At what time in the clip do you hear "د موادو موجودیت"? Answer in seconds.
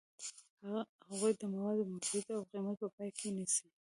1.41-2.27